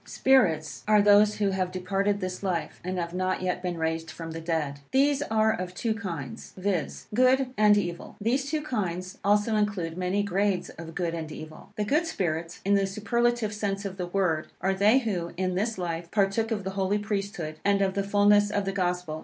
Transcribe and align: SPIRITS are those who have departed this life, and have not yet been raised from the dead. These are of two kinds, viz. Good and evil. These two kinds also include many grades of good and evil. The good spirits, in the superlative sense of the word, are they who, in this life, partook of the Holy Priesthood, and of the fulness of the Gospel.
SPIRITS 0.03 0.83
are 0.87 0.99
those 0.99 1.35
who 1.35 1.51
have 1.51 1.71
departed 1.71 2.19
this 2.21 2.41
life, 2.41 2.81
and 2.83 2.97
have 2.97 3.13
not 3.13 3.43
yet 3.43 3.61
been 3.61 3.77
raised 3.77 4.09
from 4.09 4.31
the 4.31 4.41
dead. 4.41 4.79
These 4.89 5.21
are 5.21 5.53
of 5.53 5.75
two 5.75 5.93
kinds, 5.93 6.53
viz. 6.57 7.05
Good 7.13 7.53
and 7.55 7.77
evil. 7.77 8.15
These 8.19 8.49
two 8.49 8.63
kinds 8.63 9.19
also 9.23 9.55
include 9.55 9.99
many 9.99 10.23
grades 10.23 10.69
of 10.69 10.95
good 10.95 11.13
and 11.13 11.31
evil. 11.31 11.69
The 11.75 11.85
good 11.85 12.07
spirits, 12.07 12.61
in 12.65 12.73
the 12.73 12.87
superlative 12.87 13.53
sense 13.53 13.85
of 13.85 13.97
the 13.97 14.07
word, 14.07 14.47
are 14.59 14.73
they 14.73 14.97
who, 14.97 15.33
in 15.37 15.53
this 15.53 15.77
life, 15.77 16.09
partook 16.09 16.49
of 16.49 16.63
the 16.63 16.71
Holy 16.71 16.97
Priesthood, 16.97 17.59
and 17.63 17.83
of 17.83 17.93
the 17.93 18.01
fulness 18.01 18.49
of 18.49 18.65
the 18.65 18.71
Gospel. 18.71 19.19